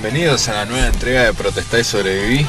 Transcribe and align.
Bienvenidos 0.00 0.46
a 0.48 0.52
la 0.52 0.64
nueva 0.64 0.86
entrega 0.86 1.24
de 1.24 1.34
Protestar 1.34 1.80
y 1.80 1.84
Sobreviví. 1.84 2.46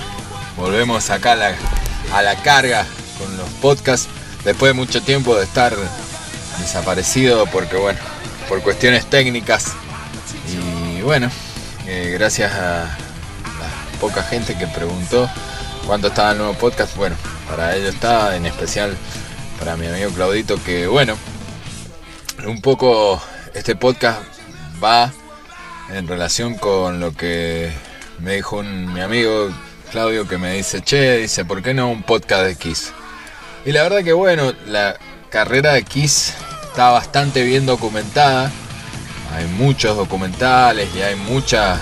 Volvemos 0.55 1.09
acá 1.09 1.31
a 1.31 2.21
la, 2.21 2.43
carga 2.43 2.85
con 3.17 3.35
los 3.37 3.49
podcasts 3.59 4.07
después 4.45 4.69
de 4.69 4.73
mucho 4.75 5.01
tiempo 5.01 5.35
de 5.35 5.45
estar 5.45 5.75
desaparecido 6.59 7.47
porque 7.47 7.75
bueno, 7.75 7.97
por 8.47 8.61
cuestiones 8.61 9.07
técnicas 9.07 9.73
y 10.47 11.01
bueno, 11.01 11.31
eh, 11.87 12.11
gracias 12.13 12.53
a 12.53 12.83
la 12.83 13.99
poca 13.99 14.21
gente 14.21 14.55
que 14.55 14.67
preguntó 14.67 15.27
cuánto 15.87 16.09
estaba 16.09 16.33
el 16.33 16.37
nuevo 16.37 16.53
podcast, 16.53 16.95
bueno, 16.97 17.15
para 17.49 17.75
ello 17.75 17.89
está, 17.89 18.35
en 18.35 18.45
especial 18.45 18.95
para 19.57 19.75
mi 19.75 19.87
amigo 19.87 20.11
Claudito 20.11 20.63
que 20.63 20.85
bueno, 20.85 21.17
un 22.45 22.61
poco 22.61 23.19
este 23.55 23.75
podcast 23.75 24.21
va 24.83 25.11
en 25.93 26.07
relación 26.07 26.55
con 26.55 26.99
lo 26.99 27.13
que 27.13 27.71
me 28.19 28.35
dijo 28.35 28.63
mi 28.63 29.01
amigo 29.01 29.49
Claudio 29.91 30.27
que 30.27 30.37
me 30.37 30.53
dice, 30.53 30.81
che, 30.81 31.17
dice, 31.17 31.45
¿por 31.45 31.63
qué 31.63 31.73
no 31.73 31.89
un 31.89 32.03
podcast 32.03 32.43
de 32.43 32.55
Kiss? 32.55 32.91
Y 33.65 33.71
la 33.71 33.83
verdad 33.83 34.03
que 34.03 34.13
bueno, 34.13 34.53
la 34.67 34.97
carrera 35.29 35.73
de 35.73 35.83
Kiss 35.83 36.33
está 36.67 36.91
bastante 36.91 37.43
bien 37.43 37.65
documentada. 37.65 38.51
Hay 39.35 39.45
muchos 39.45 39.97
documentales 39.97 40.89
y 40.95 41.01
hay 41.01 41.15
muchas, 41.15 41.79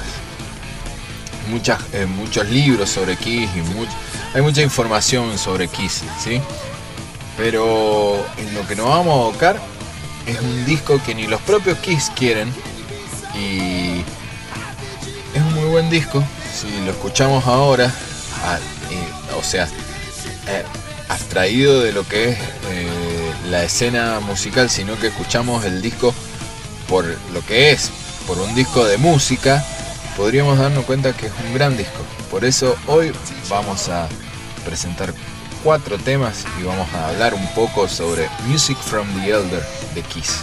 muchas 1.50 1.82
eh, 1.94 2.06
muchos 2.06 2.50
libros 2.50 2.90
sobre 2.90 3.18
Kiss 3.18 3.50
y 3.56 4.36
hay 4.36 4.42
mucha 4.42 4.62
información 4.62 5.38
sobre 5.38 5.68
Kiss, 5.68 6.04
¿sí? 6.24 6.42
Pero 7.36 8.26
en 8.38 8.54
lo 8.54 8.66
que 8.66 8.76
nos 8.76 8.88
vamos 8.88 9.14
a 9.14 9.22
abocar 9.28 9.60
es 10.26 10.40
un 10.40 10.66
disco 10.66 11.02
que 11.06 11.14
ni 11.14 11.28
los 11.28 11.42
propios 11.42 11.78
Kiss 11.80 12.10
quieren 12.16 12.54
y 13.38 14.04
es 15.34 15.42
un 15.42 15.54
muy 15.54 15.66
buen 15.66 15.90
disco. 15.90 16.24
Si 16.54 16.68
lo 16.86 16.92
escuchamos 16.92 17.46
ahora, 17.46 17.94
o 19.38 19.44
sea, 19.44 19.66
eh, 20.48 20.64
abstraído 21.10 21.82
de 21.82 21.94
lo 21.94 22.08
que 22.08 22.30
es 22.30 22.38
eh, 22.70 23.34
la 23.50 23.64
escena 23.64 24.20
musical, 24.20 24.70
sino 24.70 24.98
que 25.00 25.08
escuchamos 25.08 25.66
el 25.66 25.82
disco 25.82 26.14
por 26.88 27.06
lo 27.06 27.46
que 27.46 27.72
es, 27.72 27.92
por 28.26 28.38
un 28.40 28.56
disco 28.56 28.86
de 28.86 28.98
música, 28.98 29.64
podríamos 30.16 30.58
darnos 30.58 30.86
cuenta 30.86 31.14
que 31.14 31.28
es 31.28 31.34
un 31.46 31.54
gran 31.54 31.78
disco. 31.78 32.00
Por 32.32 32.46
eso 32.46 32.76
hoy 32.88 33.12
vamos 33.50 33.90
a 33.90 34.08
presentar 34.66 35.14
cuatro 35.64 35.98
temas 35.98 36.46
y 36.60 36.64
vamos 36.64 36.88
a 36.94 37.10
hablar 37.10 37.34
un 37.34 37.48
poco 37.54 37.88
sobre 37.88 38.30
Music 38.48 38.78
from 38.78 39.08
the 39.22 39.30
Elder 39.30 39.64
de 39.94 40.02
Kiss. 40.04 40.42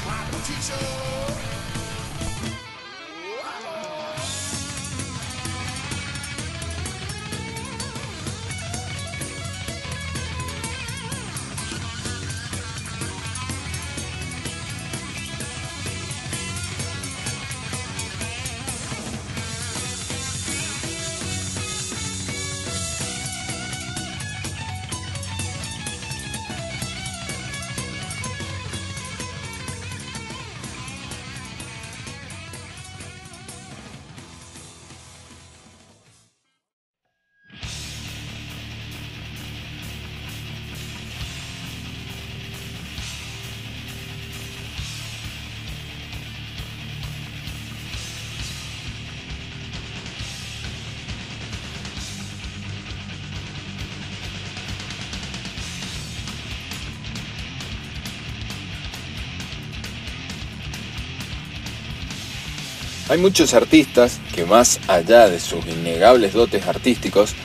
Hay 63.15 63.21
muchos 63.21 63.55
artistas 63.55 64.19
que 64.35 64.45
más 64.45 64.81
allá 64.89 65.29
de 65.29 65.39
sus 65.39 65.65
innegables 65.67 66.33
dotes 66.33 66.67
artísticos, 66.67 67.37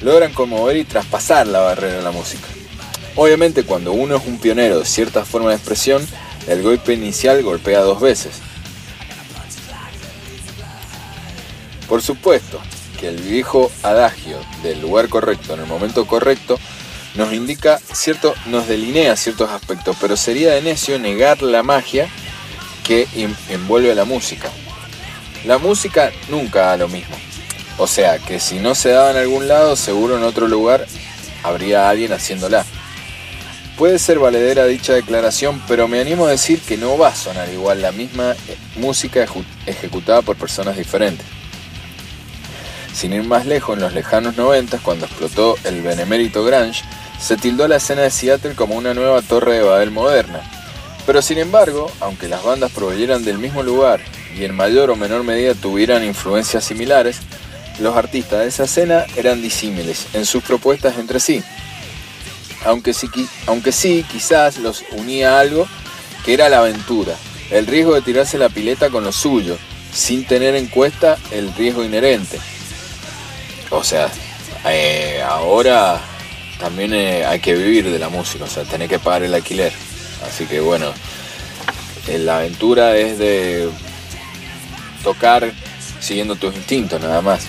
logran 0.00 0.32
conmover 0.32 0.78
y 0.78 0.84
traspasar 0.84 1.46
la 1.46 1.60
barrera 1.60 1.98
de 1.98 2.02
la 2.02 2.12
música. 2.12 2.46
Obviamente 3.14 3.64
cuando 3.64 3.92
uno 3.92 4.16
es 4.16 4.26
un 4.26 4.38
pionero 4.38 4.78
de 4.78 4.86
cierta 4.86 5.26
forma 5.26 5.50
de 5.50 5.56
expresión, 5.56 6.02
el 6.46 6.62
golpe 6.62 6.94
inicial 6.94 7.42
golpea 7.42 7.80
dos 7.80 8.00
veces. 8.00 8.36
Por 11.90 12.00
supuesto 12.00 12.58
que 12.98 13.08
el 13.08 13.20
viejo 13.20 13.70
adagio 13.82 14.38
del 14.62 14.80
lugar 14.80 15.10
correcto 15.10 15.52
en 15.52 15.60
el 15.60 15.66
momento 15.66 16.06
correcto 16.06 16.58
nos 17.16 17.34
indica 17.34 17.78
cierto, 17.92 18.34
nos 18.46 18.66
delinea 18.66 19.14
ciertos 19.14 19.50
aspectos, 19.50 19.94
pero 20.00 20.16
sería 20.16 20.54
de 20.54 20.62
necio 20.62 20.98
negar 20.98 21.42
la 21.42 21.62
magia 21.62 22.08
que 22.82 23.06
envuelve 23.50 23.92
a 23.92 23.94
la 23.94 24.06
música. 24.06 24.50
La 25.48 25.56
música 25.56 26.12
nunca 26.28 26.66
da 26.66 26.76
lo 26.76 26.88
mismo. 26.88 27.16
O 27.78 27.86
sea, 27.86 28.18
que 28.18 28.38
si 28.38 28.58
no 28.58 28.74
se 28.74 28.90
daba 28.90 29.12
en 29.12 29.16
algún 29.16 29.48
lado, 29.48 29.76
seguro 29.76 30.18
en 30.18 30.24
otro 30.24 30.46
lugar 30.46 30.86
habría 31.42 31.88
alguien 31.88 32.12
haciéndola. 32.12 32.66
Puede 33.78 33.98
ser 33.98 34.18
valedera 34.18 34.66
dicha 34.66 34.92
declaración, 34.92 35.62
pero 35.66 35.88
me 35.88 36.02
animo 36.02 36.26
a 36.26 36.32
decir 36.32 36.60
que 36.60 36.76
no 36.76 36.98
va 36.98 37.08
a 37.08 37.16
sonar 37.16 37.48
igual 37.48 37.80
la 37.80 37.92
misma 37.92 38.32
eh, 38.32 38.58
música 38.76 39.24
ejecutada 39.64 40.20
por 40.20 40.36
personas 40.36 40.76
diferentes. 40.76 41.24
Sin 42.92 43.14
ir 43.14 43.22
más 43.22 43.46
lejos, 43.46 43.74
en 43.74 43.82
los 43.82 43.94
lejanos 43.94 44.36
90, 44.36 44.80
cuando 44.80 45.06
explotó 45.06 45.56
el 45.64 45.80
benemérito 45.80 46.44
Grange, 46.44 46.84
se 47.18 47.38
tildó 47.38 47.66
la 47.68 47.76
escena 47.76 48.02
de 48.02 48.10
Seattle 48.10 48.54
como 48.54 48.74
una 48.74 48.92
nueva 48.92 49.22
torre 49.22 49.54
de 49.54 49.62
Babel 49.62 49.92
moderna. 49.92 50.42
Pero 51.06 51.22
sin 51.22 51.38
embargo, 51.38 51.90
aunque 52.00 52.28
las 52.28 52.44
bandas 52.44 52.70
proveyeran 52.70 53.24
del 53.24 53.38
mismo 53.38 53.62
lugar 53.62 54.02
y 54.36 54.44
en 54.44 54.54
mayor 54.54 54.90
o 54.90 54.96
menor 54.96 55.24
medida 55.24 55.54
tuvieran 55.54 56.04
influencias 56.04 56.64
similares, 56.64 57.20
los 57.80 57.96
artistas 57.96 58.40
de 58.40 58.48
esa 58.48 58.64
escena 58.64 59.06
eran 59.16 59.40
disímiles 59.40 60.06
en 60.12 60.26
sus 60.26 60.42
propuestas 60.42 60.98
entre 60.98 61.20
sí. 61.20 61.42
Aunque 62.64 62.92
sí, 62.92 63.08
aunque 63.46 63.72
sí, 63.72 64.04
quizás 64.10 64.58
los 64.58 64.84
unía 64.92 65.38
algo 65.38 65.66
que 66.24 66.34
era 66.34 66.48
la 66.48 66.58
aventura, 66.58 67.14
el 67.50 67.66
riesgo 67.66 67.94
de 67.94 68.02
tirarse 68.02 68.36
la 68.36 68.48
pileta 68.48 68.90
con 68.90 69.04
lo 69.04 69.12
suyo, 69.12 69.56
sin 69.92 70.24
tener 70.26 70.54
en 70.56 70.66
cuenta 70.66 71.16
el 71.30 71.54
riesgo 71.54 71.84
inherente. 71.84 72.38
O 73.70 73.84
sea, 73.84 74.10
eh, 74.66 75.22
ahora 75.26 76.00
también 76.58 76.92
eh, 76.92 77.24
hay 77.24 77.38
que 77.38 77.54
vivir 77.54 77.90
de 77.90 77.98
la 77.98 78.08
música, 78.08 78.44
o 78.44 78.48
sea, 78.48 78.64
tener 78.64 78.88
que 78.88 78.98
pagar 78.98 79.22
el 79.22 79.34
alquiler. 79.34 79.72
Así 80.26 80.46
que 80.46 80.60
bueno, 80.60 80.92
eh, 82.08 82.18
la 82.18 82.38
aventura 82.38 82.96
es 82.96 83.18
de 83.18 83.68
tocar 85.02 85.52
siguiendo 86.00 86.36
tus 86.36 86.54
instintos 86.54 87.00
nada 87.00 87.20
más. 87.20 87.46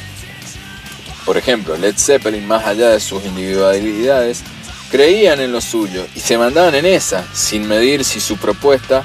Por 1.25 1.37
ejemplo, 1.37 1.77
Led 1.77 1.95
Zeppelin, 1.97 2.47
más 2.47 2.65
allá 2.65 2.89
de 2.89 2.99
sus 2.99 3.23
individualidades, 3.23 4.41
creían 4.89 5.39
en 5.39 5.51
lo 5.51 5.61
suyo 5.61 6.07
y 6.15 6.19
se 6.19 6.37
mandaban 6.37 6.75
en 6.75 6.85
esa, 6.85 7.23
sin 7.33 7.67
medir 7.67 8.03
si 8.03 8.19
su 8.19 8.37
propuesta 8.37 9.03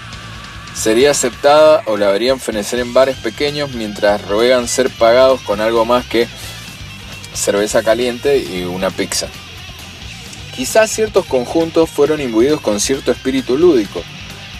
sería 0.74 1.10
aceptada 1.10 1.82
o 1.86 1.96
la 1.96 2.08
verían 2.08 2.40
fenecer 2.40 2.80
en 2.80 2.94
bares 2.94 3.16
pequeños 3.16 3.70
mientras 3.72 4.26
ruegan 4.26 4.66
ser 4.66 4.90
pagados 4.90 5.40
con 5.42 5.60
algo 5.60 5.84
más 5.84 6.04
que 6.06 6.26
cerveza 7.34 7.82
caliente 7.82 8.38
y 8.38 8.64
una 8.64 8.90
pizza. 8.90 9.28
Quizás 10.56 10.90
ciertos 10.90 11.26
conjuntos 11.26 11.90
fueron 11.90 12.20
imbuidos 12.20 12.60
con 12.60 12.80
cierto 12.80 13.10
espíritu 13.10 13.58
lúdico, 13.58 14.02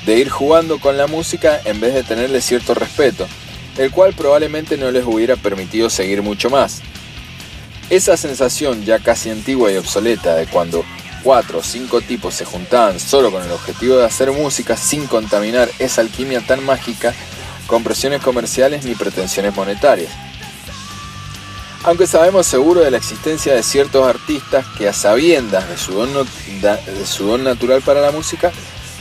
de 0.07 0.19
ir 0.19 0.29
jugando 0.29 0.79
con 0.79 0.99
la 0.99 1.07
música 1.07 1.61
en 1.65 1.81
vez 1.81 1.95
de 1.95 2.03
tenerle 2.03 2.41
cierto 2.41 2.75
respeto, 2.75 3.27
el 3.79 3.91
cual 3.91 4.15
probablemente 4.15 4.77
no 4.77 4.91
les 4.91 5.05
hubiera 5.05 5.37
permitido 5.37 5.91
seguir 5.91 6.23
mucho 6.23 6.51
más. 6.51 6.81
Esa 7.91 8.17
sensación 8.17 8.85
ya 8.85 8.99
casi 8.99 9.31
antigua 9.31 9.71
y 9.71 9.77
obsoleta 9.77 10.35
de 10.37 10.47
cuando 10.47 10.85
cuatro 11.23 11.59
o 11.59 11.63
cinco 11.63 12.01
tipos 12.01 12.35
se 12.35 12.45
juntaban 12.45 13.01
solo 13.01 13.31
con 13.31 13.43
el 13.43 13.51
objetivo 13.51 13.97
de 13.97 14.05
hacer 14.05 14.31
música 14.31 14.77
sin 14.77 15.07
contaminar 15.07 15.71
esa 15.79 16.01
alquimia 16.03 16.41
tan 16.47 16.65
mágica 16.65 17.15
con 17.67 17.83
presiones 17.83 18.23
comerciales 18.23 18.85
ni 18.85 18.95
pretensiones 18.95 19.55
monetarias. 19.55 20.13
Aunque 21.85 22.07
sabemos 22.07 22.47
seguro 22.47 22.81
de 22.81 22.91
la 22.91 22.97
existencia 22.97 23.55
de 23.55 23.63
ciertos 23.63 24.07
artistas 24.07 24.67
que 24.79 24.89
a 24.89 24.93
sabiendas 24.93 25.69
de 25.69 25.77
su 25.77 25.93
don, 25.93 26.11
de 26.15 27.07
su 27.07 27.27
don 27.27 27.45
natural 27.45 27.83
para 27.83 28.01
la 28.01 28.11
música, 28.11 28.53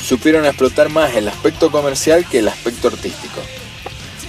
supieron 0.05 0.45
explotar 0.45 0.89
más 0.89 1.15
el 1.15 1.29
aspecto 1.29 1.71
comercial 1.71 2.25
que 2.29 2.39
el 2.39 2.49
aspecto 2.49 2.89
artístico. 2.89 3.39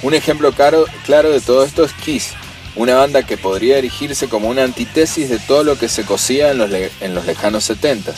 Un 0.04 0.12
ejemplo 0.12 0.52
claro, 0.52 0.86
de 1.30 1.40
todo 1.40 1.64
esto 1.64 1.82
es 1.82 1.94
Kiss, 1.94 2.34
una 2.76 2.94
banda 2.94 3.22
que 3.22 3.38
podría 3.38 3.78
erigirse 3.78 4.28
como 4.28 4.50
una 4.50 4.62
antítesis 4.62 5.30
de 5.30 5.38
todo 5.38 5.64
lo 5.64 5.78
que 5.78 5.88
se 5.88 6.04
cosía 6.04 6.50
en 6.50 6.58
los, 6.58 6.68
lejanos 7.24 7.64
70 7.64 8.12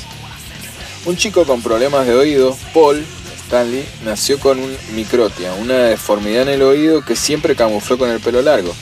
Un 1.05 1.17
chico 1.17 1.45
con 1.45 1.63
problemas 1.63 2.05
de 2.09 2.17
oído, 2.17 2.59
Paul 2.75 3.05
Stanley, 3.45 3.85
nació 4.05 4.41
con 4.41 4.59
un 4.59 4.77
microtia, 4.97 5.55
una 5.55 5.85
deformidad 5.85 6.43
en 6.43 6.49
el 6.49 6.63
oído 6.63 7.05
que 7.05 7.15
siempre 7.15 7.55
camufló 7.55 7.97
con 7.97 8.11
el 8.11 8.19
pelo 8.19 8.43
largo. 8.43 8.75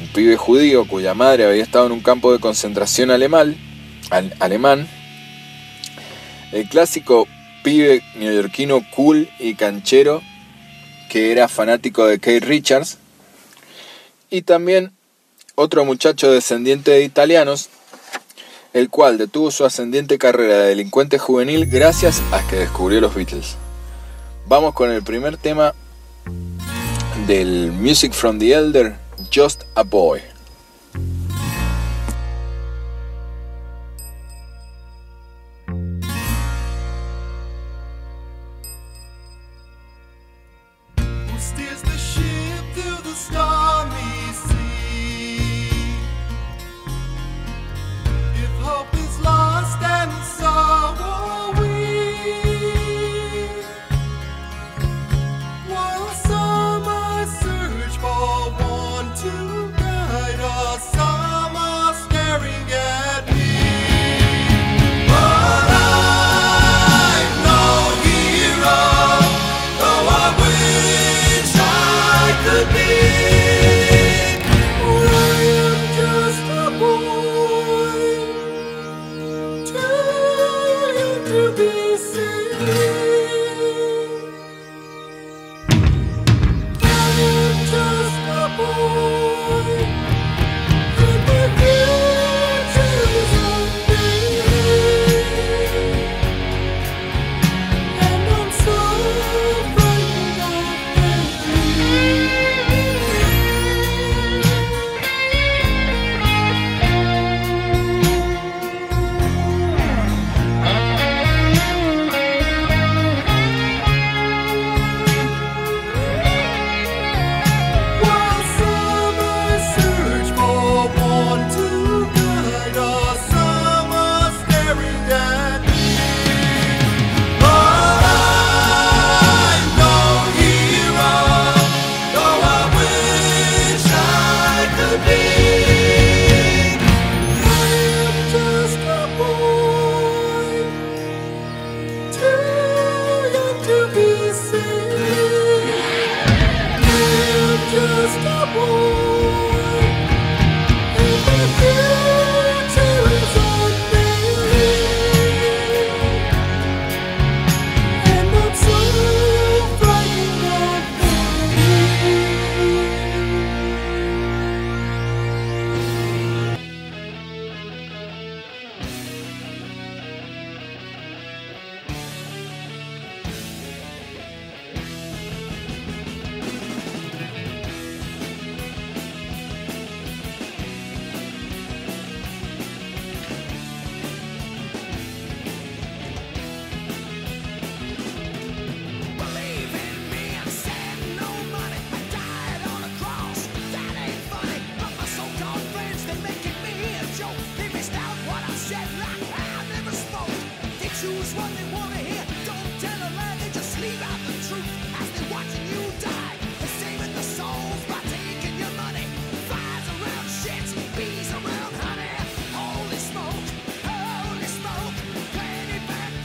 Un 0.00 0.08
pibe 0.08 0.38
judío 0.38 0.86
cuya 0.88 1.12
madre 1.12 1.44
había 1.44 1.62
estado 1.62 1.84
en 1.84 1.92
un 1.92 2.00
campo 2.00 2.32
de 2.32 2.40
concentración 2.40 3.10
alemán 3.10 3.58
el 6.50 6.66
clásico 6.66 7.28
pibe 7.62 8.02
neoyorquino 8.14 8.82
cool 8.90 9.28
y 9.38 9.54
canchero 9.54 10.22
que 11.12 11.30
era 11.30 11.46
fanático 11.46 12.06
de 12.06 12.18
Kate 12.18 12.40
Richards, 12.40 12.96
y 14.30 14.40
también 14.40 14.92
otro 15.56 15.84
muchacho 15.84 16.32
descendiente 16.32 16.90
de 16.90 17.04
italianos, 17.04 17.68
el 18.72 18.88
cual 18.88 19.18
detuvo 19.18 19.50
su 19.50 19.66
ascendiente 19.66 20.16
carrera 20.16 20.56
de 20.60 20.68
delincuente 20.68 21.18
juvenil 21.18 21.66
gracias 21.66 22.22
a 22.32 22.40
que 22.48 22.56
descubrió 22.56 23.02
los 23.02 23.14
Beatles. 23.14 23.56
Vamos 24.46 24.72
con 24.72 24.90
el 24.90 25.02
primer 25.02 25.36
tema 25.36 25.74
del 27.26 27.72
Music 27.72 28.14
from 28.14 28.38
the 28.38 28.54
Elder, 28.54 28.96
Just 29.30 29.64
a 29.74 29.82
Boy. 29.82 30.31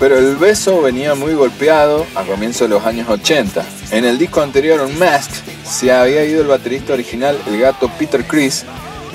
Pero 0.07 0.19
el 0.19 0.37
beso 0.37 0.81
venía 0.81 1.15
muy 1.15 1.33
golpeado 1.33 2.07
a 2.15 2.23
comienzos 2.23 2.61
de 2.61 2.75
los 2.75 2.85
años 2.85 3.09
80. 3.09 3.65
En 3.91 4.05
el 4.05 4.17
disco 4.17 4.39
anterior, 4.39 4.87
Mask, 4.97 5.29
se 5.65 5.91
había 5.91 6.23
ido 6.23 6.43
el 6.43 6.47
baterista 6.47 6.93
original, 6.93 7.37
el 7.45 7.59
gato 7.59 7.91
Peter 7.99 8.23
Chris, 8.23 8.63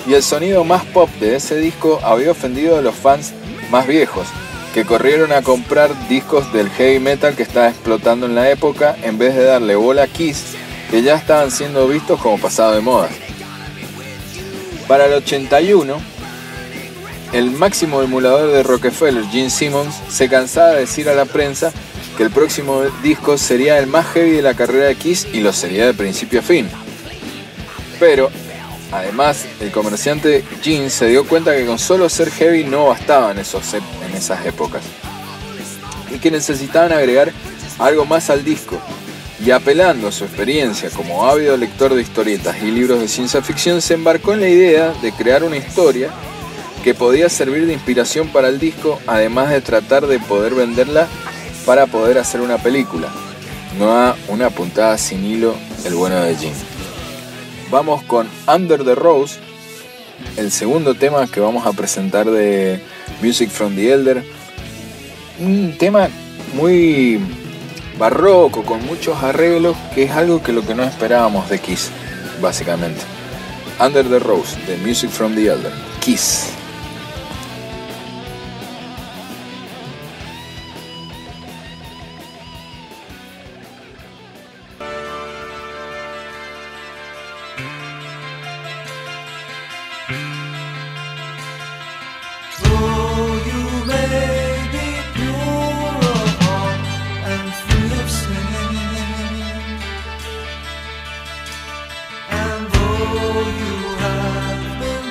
y 0.07 0.13
el 0.13 0.23
sonido 0.23 0.65
más 0.65 0.85
pop 0.85 1.09
de 1.19 1.37
ese 1.37 1.57
disco 1.57 1.99
había 2.05 2.33
ofendido 2.33 2.77
a 2.77 2.83
los 2.83 2.95
fans 2.95 3.33
más 3.71 3.87
viejos, 3.87 4.27
que 4.75 4.85
corrieron 4.85 5.33
a 5.33 5.41
comprar 5.41 6.09
discos 6.11 6.53
del 6.53 6.69
heavy 6.69 6.99
metal 6.99 7.35
que 7.37 7.43
estaba 7.43 7.71
explotando 7.71 8.27
en 8.27 8.35
la 8.35 8.51
época 8.51 8.95
en 9.03 9.17
vez 9.17 9.35
de 9.35 9.45
darle 9.45 9.77
bola 9.77 10.03
a 10.03 10.09
Kiss, 10.09 10.45
que 10.91 11.01
ya 11.01 11.15
estaban 11.15 11.51
siendo 11.51 11.89
vistos 11.89 12.21
como 12.21 12.37
pasado 12.37 12.75
de 12.75 12.83
moda. 12.83 13.09
Para 14.87 15.07
el 15.07 15.15
81, 15.15 16.12
el 17.33 17.51
máximo 17.51 18.03
emulador 18.03 18.53
de 18.53 18.63
Rockefeller, 18.63 19.25
Gene 19.27 19.51
Simmons, 19.51 19.95
se 20.09 20.29
cansaba 20.29 20.73
de 20.73 20.81
decir 20.81 21.09
a 21.09 21.15
la 21.15 21.25
prensa 21.25 21.73
que 22.17 22.25
el 22.25 22.31
próximo 22.31 22.83
disco 23.03 23.39
sería 23.39 23.79
el 23.79 23.87
más 23.87 24.07
heavy 24.09 24.33
de 24.33 24.43
la 24.43 24.55
carrera 24.55 24.87
de 24.87 24.97
Kiss 24.97 25.27
y 25.33 25.41
lo 25.41 25.53
sería 25.53 25.87
de 25.87 25.95
principio 25.95 26.41
a 26.41 26.43
fin. 26.43 26.69
Pero, 27.99 28.31
además, 28.91 29.47
el 29.61 29.71
comerciante 29.71 30.45
Gene 30.63 30.91
se 30.91 31.07
dio 31.07 31.27
cuenta 31.27 31.57
que 31.57 31.65
con 31.65 31.79
solo 31.79 32.09
ser 32.11 32.31
heavy 32.31 32.65
no 32.65 32.89
bastaba 32.89 33.31
en, 33.31 33.39
esos, 33.39 33.73
en 33.75 34.15
esas 34.15 34.45
épocas 34.45 34.83
y 36.15 36.19
que 36.19 36.31
necesitaban 36.31 36.93
agregar 36.93 37.33
algo 37.79 38.05
más 38.05 38.29
al 38.29 38.45
disco. 38.45 38.79
Y 39.45 39.51
apelando 39.51 40.09
a 40.09 40.13
su 40.13 40.25
experiencia 40.25 40.91
como 40.91 41.27
ávido 41.27 41.57
lector 41.57 41.95
de 41.95 42.03
historietas 42.03 42.63
y 42.63 42.71
libros 42.71 43.01
de 43.01 43.09
ciencia 43.09 43.43
ficción, 43.43 43.81
se 43.81 43.95
embarcó 43.95 44.35
en 44.35 44.41
la 44.41 44.49
idea 44.49 44.93
de 45.03 45.11
crear 45.13 45.43
una 45.43 45.57
historia 45.57 46.11
que 46.83 46.95
podía 46.95 47.29
servir 47.29 47.67
de 47.67 47.73
inspiración 47.73 48.29
para 48.29 48.49
el 48.49 48.59
disco, 48.59 48.99
además 49.07 49.51
de 49.51 49.61
tratar 49.61 50.07
de 50.07 50.19
poder 50.19 50.55
venderla 50.55 51.07
para 51.65 51.87
poder 51.87 52.19
hacer 52.19 52.41
una 52.41 52.59
película. 52.59 53.09
No 53.79 53.97
a 53.97 54.17
una 54.29 54.51
puntada 54.51 54.99
sin 54.99 55.25
hilo, 55.25 55.55
el 55.85 55.95
bueno 55.95 56.21
de 56.21 56.35
Jim. 56.35 56.53
Vamos 57.71 58.03
con 58.03 58.29
Under 58.53 58.85
the 58.85 58.95
Rose, 58.95 59.39
el 60.37 60.51
segundo 60.51 60.95
tema 60.95 61.27
que 61.27 61.41
vamos 61.41 61.67
a 61.67 61.73
presentar 61.73 62.31
de 62.31 62.83
Music 63.23 63.49
from 63.49 63.75
the 63.75 63.93
Elder. 63.93 64.25
Un 65.39 65.77
tema 65.79 66.09
muy 66.55 67.21
barroco, 67.99 68.63
con 68.65 68.85
muchos 68.85 69.23
arreglos, 69.23 69.77
que 69.95 70.03
es 70.03 70.11
algo 70.11 70.43
que 70.43 70.53
lo 70.53 70.67
que 70.67 70.75
no 70.75 70.83
esperábamos 70.83 71.49
de 71.49 71.61
Kiss, 71.61 71.91
básicamente. 72.41 73.01
Under 73.81 74.07
the 74.07 74.19
Rose, 74.19 74.57
de 74.67 74.77
Music 74.79 75.11
from 75.11 75.35
the 75.35 75.47
Elder. 75.47 75.73
Kiss. 76.01 76.49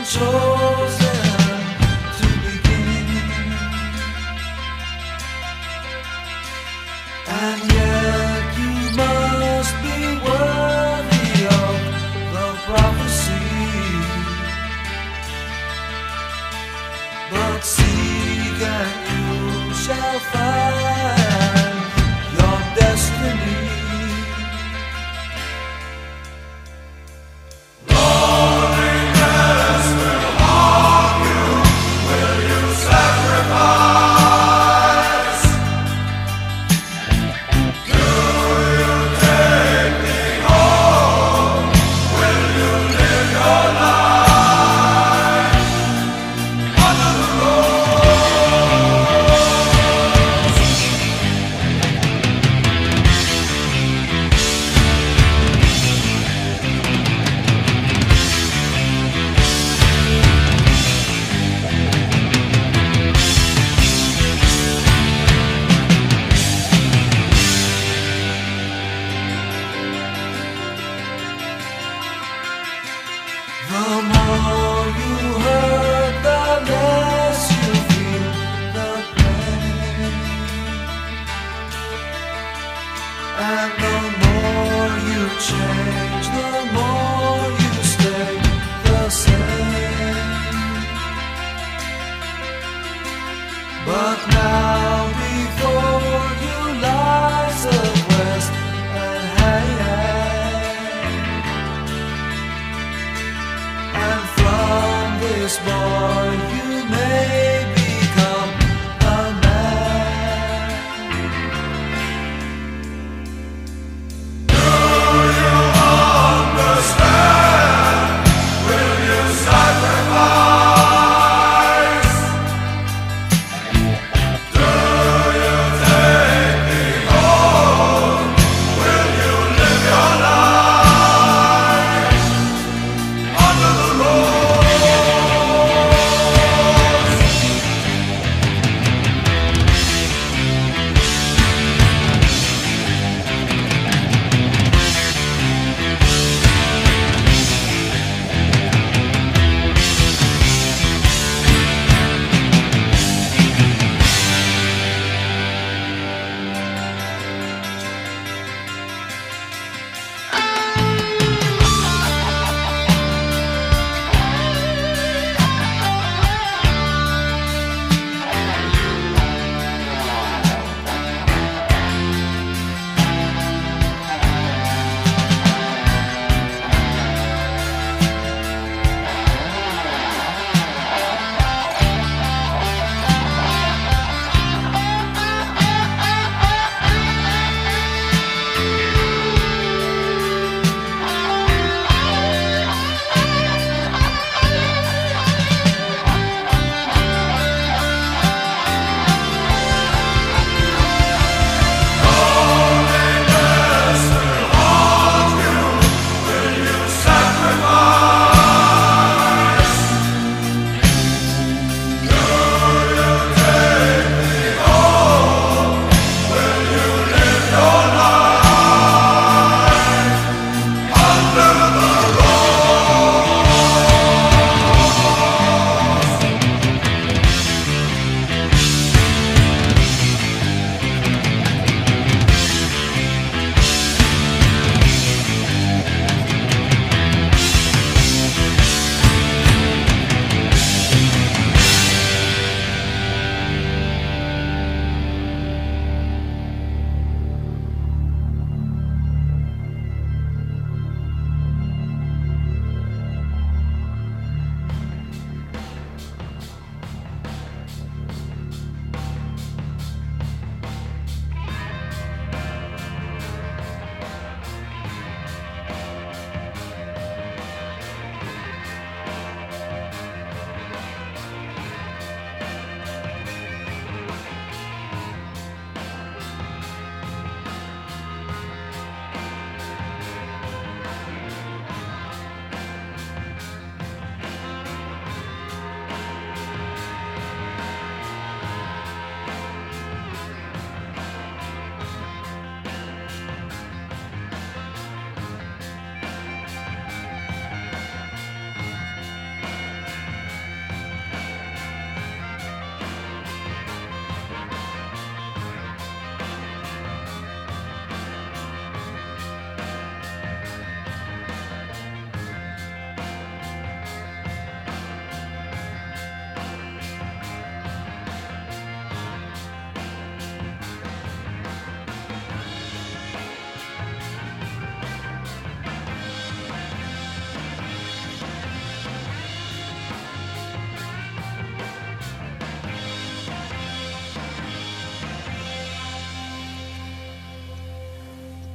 走。 0.03 0.50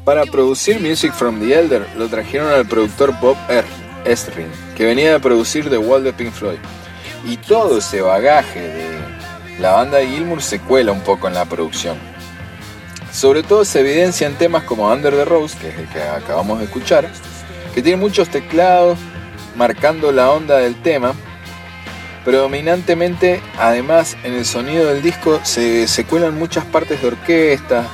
Para 0.06 0.24
producir 0.24 0.78
Music 0.80 1.12
from 1.12 1.40
the 1.40 1.52
Elder 1.52 1.84
lo 1.96 2.06
trajeron 2.06 2.52
al 2.52 2.64
productor 2.64 3.12
Bob 3.20 3.36
Estrin, 4.04 4.46
que 4.76 4.84
venía 4.84 5.10
de 5.10 5.18
producir 5.18 5.68
The 5.68 5.78
Wall 5.78 6.04
de 6.04 6.12
Pink 6.12 6.30
Floyd. 6.30 6.60
Y 7.24 7.38
todo 7.38 7.78
ese 7.78 8.02
bagaje 8.02 8.60
de 8.60 8.98
la 9.58 9.72
banda 9.72 9.98
de 9.98 10.06
Gilmour 10.06 10.40
se 10.40 10.60
cuela 10.60 10.92
un 10.92 11.00
poco 11.00 11.26
en 11.26 11.34
la 11.34 11.44
producción. 11.44 11.96
Sobre 13.10 13.42
todo 13.42 13.64
se 13.64 13.80
evidencia 13.80 14.28
en 14.28 14.36
temas 14.36 14.62
como 14.62 14.88
Under 14.88 15.12
the 15.12 15.24
Rose, 15.24 15.58
que 15.58 15.70
es 15.70 15.76
el 15.76 15.88
que 15.88 16.00
acabamos 16.00 16.60
de 16.60 16.66
escuchar, 16.66 17.10
que 17.74 17.82
tiene 17.82 18.00
muchos 18.00 18.28
teclados 18.28 18.96
marcando 19.56 20.12
la 20.12 20.30
onda 20.30 20.58
del 20.58 20.80
tema. 20.82 21.14
Predominantemente, 22.24 23.42
además, 23.58 24.16
en 24.22 24.34
el 24.34 24.44
sonido 24.44 24.86
del 24.86 25.02
disco 25.02 25.40
se, 25.42 25.88
se 25.88 26.04
cuelan 26.04 26.38
muchas 26.38 26.64
partes 26.64 27.02
de 27.02 27.08
orquesta 27.08 27.88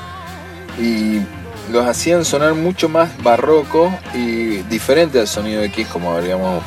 y 0.79 1.22
los 1.70 1.87
hacían 1.87 2.25
sonar 2.25 2.55
mucho 2.55 2.88
más 2.88 3.11
barroco 3.22 3.92
y 4.14 4.59
diferente 4.62 5.20
al 5.20 5.29
sonido 5.29 5.61
de 5.61 5.70
Kiss, 5.70 5.88
como 5.88 6.12
habíamos 6.12 6.62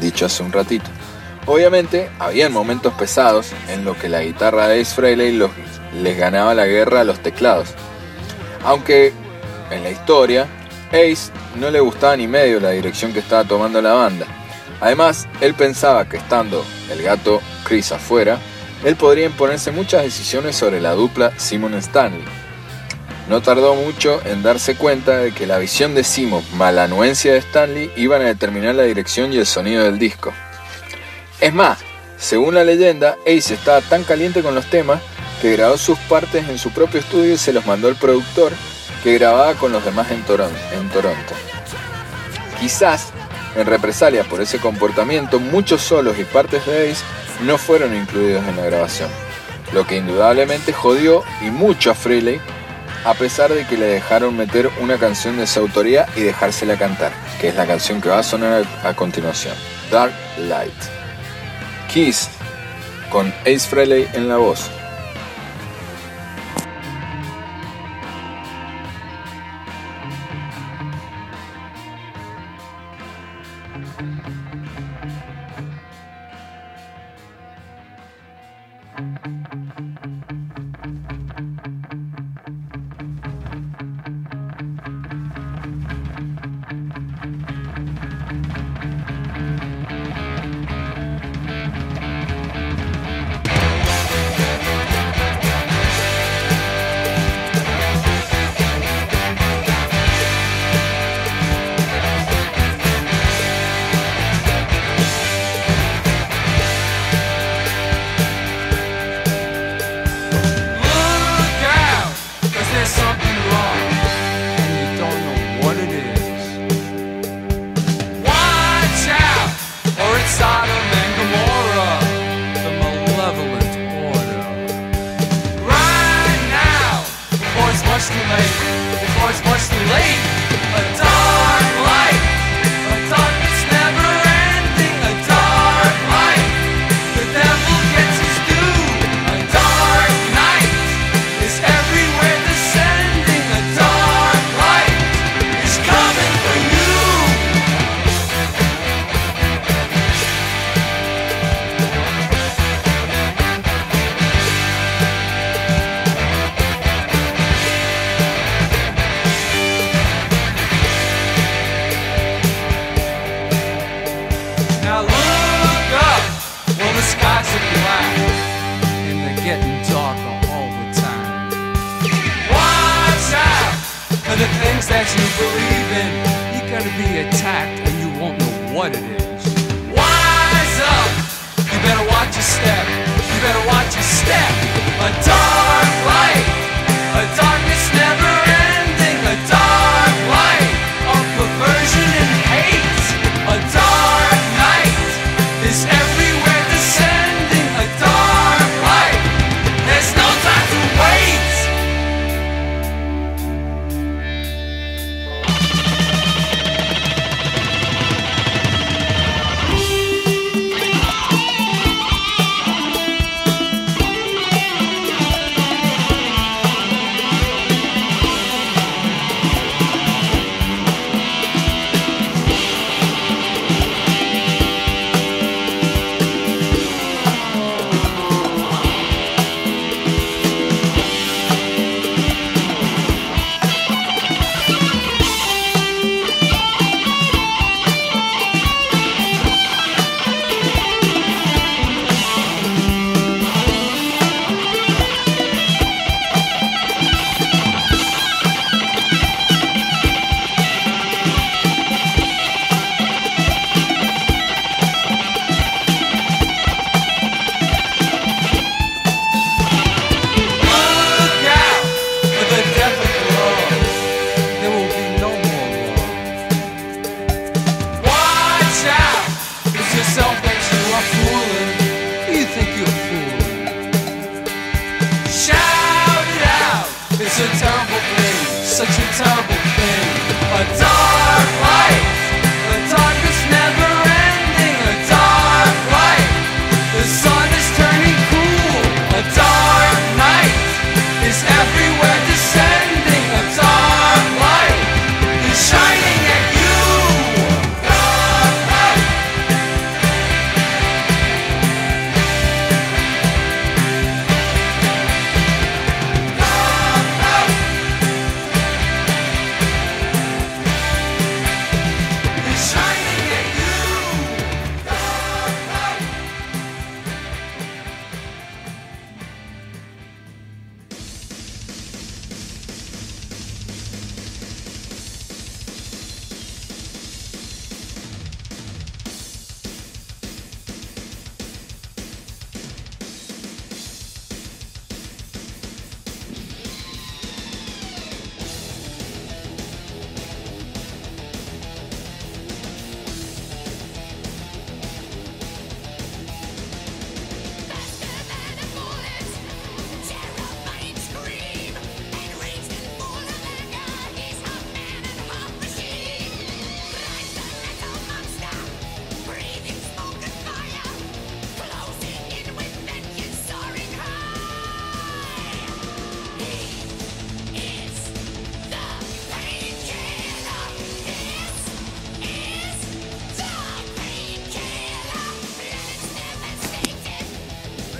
dicho 0.00 0.26
hace 0.26 0.42
un 0.42 0.52
ratito. 0.52 0.90
Obviamente, 1.46 2.08
había 2.18 2.48
momentos 2.48 2.94
pesados 2.94 3.50
en 3.68 3.84
los 3.84 3.96
que 3.96 4.08
la 4.08 4.22
guitarra 4.22 4.68
de 4.68 4.80
Ace 4.80 4.94
Frehley 4.94 5.40
les 6.00 6.16
ganaba 6.16 6.54
la 6.54 6.66
guerra 6.66 7.00
a 7.00 7.04
los 7.04 7.20
teclados. 7.20 7.70
Aunque 8.64 9.12
en 9.70 9.82
la 9.82 9.90
historia, 9.90 10.46
Ace 10.90 11.32
no 11.56 11.70
le 11.70 11.80
gustaba 11.80 12.16
ni 12.16 12.28
medio 12.28 12.60
la 12.60 12.70
dirección 12.70 13.12
que 13.12 13.18
estaba 13.18 13.44
tomando 13.44 13.82
la 13.82 13.92
banda. 13.92 14.26
Además, 14.80 15.26
él 15.40 15.54
pensaba 15.54 16.08
que 16.08 16.16
estando 16.16 16.64
el 16.90 17.02
gato 17.02 17.40
Chris 17.64 17.92
afuera, 17.92 18.38
él 18.84 18.96
podría 18.96 19.26
imponerse 19.26 19.70
muchas 19.70 20.02
decisiones 20.02 20.56
sobre 20.56 20.80
la 20.80 20.92
dupla 20.92 21.32
Simon 21.38 21.74
Stanley. 21.74 22.41
No 23.28 23.40
tardó 23.40 23.74
mucho 23.74 24.20
en 24.24 24.42
darse 24.42 24.74
cuenta 24.74 25.18
de 25.18 25.32
que 25.32 25.46
la 25.46 25.58
visión 25.58 25.94
de 25.94 26.04
Simon 26.04 26.44
más 26.54 26.74
la 26.74 26.84
anuencia 26.84 27.32
de 27.32 27.38
Stanley 27.38 27.90
iban 27.96 28.22
a 28.22 28.26
determinar 28.26 28.74
la 28.74 28.82
dirección 28.82 29.32
y 29.32 29.38
el 29.38 29.46
sonido 29.46 29.84
del 29.84 29.98
disco. 29.98 30.32
Es 31.40 31.54
más, 31.54 31.78
según 32.18 32.54
la 32.54 32.64
leyenda, 32.64 33.16
Ace 33.22 33.54
estaba 33.54 33.80
tan 33.80 34.04
caliente 34.04 34.42
con 34.42 34.54
los 34.54 34.66
temas 34.66 35.00
que 35.40 35.52
grabó 35.52 35.76
sus 35.76 35.98
partes 35.98 36.48
en 36.48 36.58
su 36.58 36.70
propio 36.70 37.00
estudio 37.00 37.34
y 37.34 37.38
se 37.38 37.52
los 37.52 37.66
mandó 37.66 37.88
al 37.88 37.96
productor 37.96 38.52
que 39.02 39.14
grababa 39.14 39.54
con 39.54 39.72
los 39.72 39.84
demás 39.84 40.10
en 40.10 40.22
Toronto. 40.22 41.34
Quizás, 42.60 43.08
en 43.56 43.66
represalia 43.66 44.22
por 44.22 44.40
ese 44.40 44.58
comportamiento, 44.58 45.40
muchos 45.40 45.82
solos 45.82 46.16
y 46.18 46.24
partes 46.24 46.64
de 46.64 46.90
Ace 46.90 47.02
no 47.42 47.58
fueron 47.58 47.94
incluidos 47.94 48.46
en 48.46 48.56
la 48.56 48.66
grabación, 48.66 49.10
lo 49.72 49.84
que 49.84 49.96
indudablemente 49.96 50.72
jodió 50.72 51.24
y 51.40 51.50
mucho 51.50 51.90
a 51.90 51.94
Frehley, 51.94 52.40
a 53.04 53.14
pesar 53.14 53.52
de 53.52 53.66
que 53.66 53.76
le 53.76 53.86
dejaron 53.86 54.36
meter 54.36 54.70
una 54.80 54.98
canción 54.98 55.36
de 55.36 55.46
su 55.46 55.60
autoría 55.60 56.06
y 56.16 56.20
dejársela 56.20 56.76
cantar, 56.76 57.12
que 57.40 57.48
es 57.48 57.54
la 57.54 57.66
canción 57.66 58.00
que 58.00 58.08
va 58.08 58.18
a 58.18 58.22
sonar 58.22 58.64
a 58.84 58.94
continuación, 58.94 59.54
Dark 59.90 60.12
Light. 60.38 60.72
Kiss 61.92 62.28
con 63.10 63.32
Ace 63.42 63.68
Frehley 63.68 64.08
en 64.14 64.28
la 64.28 64.38
voz. 64.38 64.70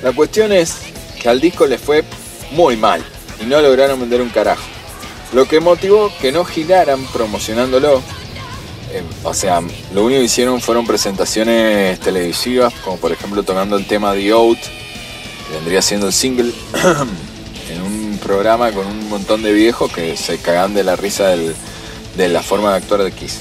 La 0.03 0.13
cuestión 0.13 0.53
es 0.53 0.79
que 1.21 1.29
al 1.29 1.41
disco 1.41 1.67
le 1.67 1.79
fue 1.79 2.05
muy 2.51 2.77
mal 2.77 3.05
y 3.41 3.47
no 3.47 3.61
lograron 3.61 4.01
vender 4.01 4.21
un 4.21 4.31
carajo. 4.31 4.63
Lo 5.33 5.47
que 5.47 5.61
motivó 5.61 6.13
que 6.21 6.33
no 6.33 6.45
giraran 6.45 7.05
promocionándolo. 7.07 8.03
Eh, 8.93 9.03
o 9.23 9.33
sea, 9.33 9.63
lo 9.95 10.05
único 10.05 10.19
que 10.19 10.25
hicieron 10.25 10.61
fueron 10.61 10.87
presentaciones 10.87 11.99
televisivas, 12.01 12.75
como 12.85 12.99
por 12.99 13.13
ejemplo 13.13 13.43
tocando 13.43 13.77
el 13.77 13.87
tema 13.87 14.13
The 14.13 14.31
Out, 14.33 14.59
que 14.59 15.55
vendría 15.55 15.81
siendo 15.81 16.09
el 16.09 16.13
single, 16.13 16.53
en 17.71 17.83
un 17.83 18.19
programa 18.23 18.71
con 18.73 18.87
un 18.87 19.09
montón 19.09 19.43
de 19.43 19.53
viejos 19.53 19.91
que 19.93 20.17
se 20.17 20.39
cagan 20.39 20.75
de 20.75 20.85
la 20.85 20.97
risa 20.97 21.29
de 21.29 22.29
la 22.29 22.43
forma 22.43 22.73
de 22.73 22.77
actuar 22.77 23.03
de 23.03 23.13
Kiss. 23.13 23.39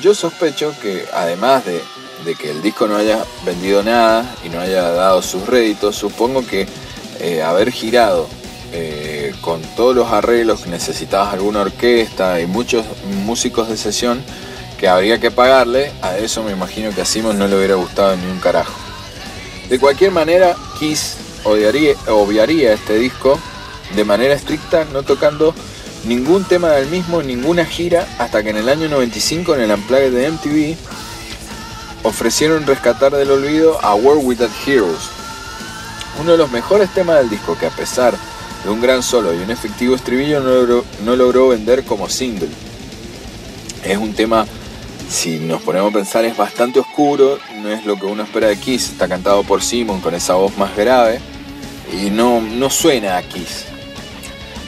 yo 0.00 0.14
sospecho 0.14 0.74
que 0.80 1.06
además 1.12 1.64
de 1.64 1.82
de 2.24 2.34
que 2.34 2.50
el 2.50 2.62
disco 2.62 2.86
no 2.86 2.96
haya 2.96 3.24
vendido 3.44 3.82
nada 3.82 4.34
y 4.44 4.48
no 4.48 4.60
haya 4.60 4.90
dado 4.90 5.22
sus 5.22 5.46
réditos, 5.46 5.96
supongo 5.96 6.46
que 6.46 6.66
eh, 7.20 7.42
haber 7.42 7.70
girado 7.70 8.28
eh, 8.72 9.34
con 9.40 9.60
todos 9.76 9.94
los 9.94 10.10
arreglos 10.10 10.62
que 10.62 10.70
necesitabas 10.70 11.32
alguna 11.32 11.60
orquesta 11.60 12.40
y 12.40 12.46
muchos 12.46 12.84
músicos 13.24 13.68
de 13.68 13.76
sesión 13.76 14.22
que 14.78 14.88
habría 14.88 15.20
que 15.20 15.30
pagarle, 15.30 15.92
a 16.02 16.18
eso 16.18 16.42
me 16.42 16.52
imagino 16.52 16.90
que 16.94 17.02
a 17.02 17.04
Simon 17.04 17.38
no 17.38 17.46
le 17.46 17.56
hubiera 17.56 17.74
gustado 17.74 18.16
ni 18.16 18.26
un 18.26 18.40
carajo. 18.40 18.74
De 19.68 19.78
cualquier 19.78 20.10
manera, 20.10 20.56
Kiss 20.78 21.16
odiaría, 21.44 21.94
obviaría 22.08 22.72
este 22.72 22.98
disco 22.98 23.38
de 23.94 24.04
manera 24.04 24.34
estricta, 24.34 24.84
no 24.92 25.02
tocando 25.02 25.54
ningún 26.04 26.44
tema 26.44 26.70
del 26.70 26.88
mismo 26.88 27.22
ninguna 27.22 27.64
gira, 27.64 28.06
hasta 28.18 28.42
que 28.42 28.50
en 28.50 28.56
el 28.56 28.68
año 28.68 28.88
95 28.88 29.54
en 29.54 29.60
el 29.62 29.70
Unplugged 29.70 30.12
de 30.12 30.30
MTV 30.30 30.76
ofrecieron 32.04 32.66
rescatar 32.66 33.12
del 33.12 33.30
olvido 33.30 33.82
a 33.82 33.94
World 33.94 34.24
Without 34.24 34.52
Heroes, 34.66 35.10
uno 36.20 36.32
de 36.32 36.38
los 36.38 36.50
mejores 36.52 36.90
temas 36.90 37.16
del 37.16 37.30
disco 37.30 37.56
que 37.58 37.66
a 37.66 37.70
pesar 37.70 38.14
de 38.62 38.70
un 38.70 38.80
gran 38.80 39.02
solo 39.02 39.34
y 39.34 39.38
un 39.38 39.50
efectivo 39.50 39.94
estribillo 39.94 40.40
no 41.04 41.16
logró, 41.16 41.48
vender 41.48 41.84
como 41.84 42.08
single. 42.08 42.48
Es 43.82 43.96
un 43.98 44.14
tema, 44.14 44.46
si 45.08 45.38
nos 45.38 45.62
ponemos 45.62 45.90
a 45.90 45.94
pensar, 45.94 46.24
es 46.24 46.36
bastante 46.36 46.78
oscuro, 46.78 47.38
no 47.62 47.70
es 47.70 47.84
lo 47.84 47.96
que 47.96 48.06
uno 48.06 48.22
espera 48.22 48.48
de 48.48 48.58
Kiss, 48.58 48.90
está 48.90 49.08
cantado 49.08 49.42
por 49.42 49.62
Simon 49.62 50.00
con 50.00 50.14
esa 50.14 50.34
voz 50.34 50.56
más 50.56 50.76
grave 50.76 51.20
y 51.90 52.10
no, 52.10 52.40
no 52.40 52.70
suena 52.70 53.16
a 53.16 53.22
Kiss. 53.22 53.64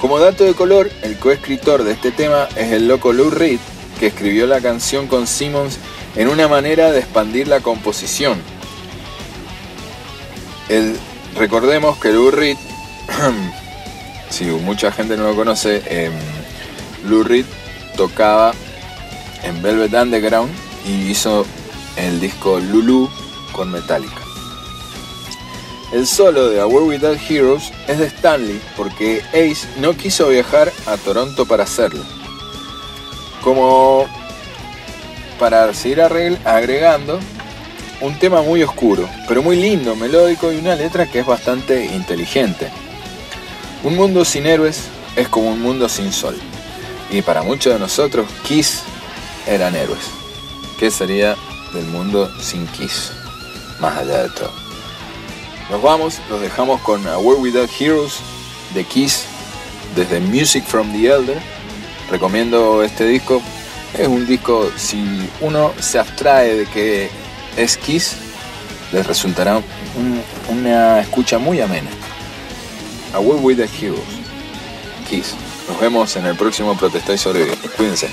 Como 0.00 0.18
dato 0.18 0.44
de 0.44 0.54
color, 0.54 0.90
el 1.02 1.18
coescritor 1.18 1.84
de 1.84 1.92
este 1.92 2.10
tema 2.10 2.48
es 2.56 2.72
el 2.72 2.88
loco 2.88 3.12
Lou 3.12 3.30
Reed, 3.30 3.60
que 3.98 4.08
escribió 4.08 4.46
la 4.46 4.60
canción 4.60 5.06
con 5.06 5.26
Simmons 5.26 5.78
en 6.16 6.28
una 6.28 6.48
manera 6.48 6.90
de 6.90 7.00
expandir 7.00 7.48
la 7.48 7.60
composición. 7.60 8.40
recordemos 11.36 11.98
que 11.98 12.12
Lou 12.12 12.30
Reed, 12.30 12.56
si 14.30 14.44
mucha 14.44 14.90
gente 14.90 15.16
no 15.16 15.24
lo 15.24 15.36
conoce, 15.36 15.82
eh, 15.86 16.10
Lou 17.04 17.22
Reed 17.22 17.44
tocaba 17.96 18.52
en 19.42 19.62
Velvet 19.62 19.92
Underground 19.94 20.50
y 20.86 21.10
hizo 21.10 21.46
el 21.96 22.20
disco 22.20 22.58
Lulu 22.58 23.08
con 23.52 23.70
Metallica. 23.70 24.22
El 25.92 26.06
solo 26.06 26.48
de 26.48 26.60
A 26.60 26.66
World 26.66 26.88
Without 26.88 27.18
Heroes 27.30 27.72
es 27.86 27.98
de 27.98 28.06
Stanley 28.06 28.60
porque 28.76 29.22
Ace 29.28 29.68
no 29.78 29.96
quiso 29.96 30.28
viajar 30.28 30.72
a 30.86 30.96
Toronto 30.96 31.46
para 31.46 31.62
hacerlo. 31.62 32.02
Como 33.42 34.06
para 35.38 35.72
seguir 35.74 36.00
agregando 36.00 37.20
un 38.00 38.18
tema 38.18 38.42
muy 38.42 38.62
oscuro, 38.62 39.08
pero 39.26 39.42
muy 39.42 39.56
lindo, 39.56 39.96
melódico 39.96 40.52
y 40.52 40.56
una 40.56 40.74
letra 40.74 41.06
que 41.06 41.20
es 41.20 41.26
bastante 41.26 41.86
inteligente. 41.86 42.70
Un 43.82 43.96
mundo 43.96 44.24
sin 44.24 44.46
héroes 44.46 44.84
es 45.16 45.28
como 45.28 45.50
un 45.50 45.62
mundo 45.62 45.88
sin 45.88 46.12
sol. 46.12 46.36
Y 47.10 47.22
para 47.22 47.42
muchos 47.42 47.72
de 47.72 47.78
nosotros, 47.78 48.26
Kiss 48.46 48.82
eran 49.46 49.76
héroes. 49.76 50.10
¿Qué 50.78 50.90
sería 50.90 51.36
del 51.72 51.84
mundo 51.86 52.30
sin 52.40 52.66
Kiss? 52.68 53.12
Más 53.80 53.96
allá 53.96 54.24
de 54.24 54.30
todo. 54.30 54.52
Nos 55.70 55.82
vamos, 55.82 56.20
los 56.28 56.40
dejamos 56.40 56.80
con 56.82 57.06
A 57.06 57.18
World 57.18 57.42
Without 57.42 57.70
Heroes 57.80 58.14
de 58.74 58.84
Kiss 58.84 59.24
desde 59.94 60.20
Music 60.20 60.64
from 60.64 60.92
the 60.92 61.06
Elder. 61.06 61.40
Recomiendo 62.10 62.82
este 62.82 63.04
disco 63.06 63.42
es 63.98 64.08
un 64.08 64.26
disco, 64.26 64.70
si 64.76 65.28
uno 65.40 65.72
se 65.80 65.98
abstrae 65.98 66.54
de 66.54 66.66
que 66.66 67.10
es 67.56 67.76
Kiss, 67.76 68.16
les 68.92 69.06
resultará 69.06 69.60
una 70.48 71.00
escucha 71.00 71.38
muy 71.38 71.60
amena. 71.60 71.90
A 73.14 73.18
World 73.18 73.44
with 73.44 73.56
the 73.56 73.64
Heroes. 73.64 74.02
Kiss. 75.08 75.34
Nos 75.68 75.80
vemos 75.80 76.14
en 76.16 76.26
el 76.26 76.36
próximo 76.36 76.76
Protesta 76.76 77.14
y 77.14 77.18
Sobrevive. 77.18 77.56
Cuídense. 77.76 78.10